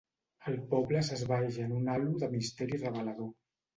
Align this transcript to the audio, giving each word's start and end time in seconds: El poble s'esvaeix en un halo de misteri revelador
El 0.51 0.55
poble 0.71 1.03
s'esvaeix 1.09 1.59
en 1.65 1.75
un 1.81 1.93
halo 1.97 2.11
de 2.25 2.31
misteri 2.33 2.81
revelador 2.89 3.31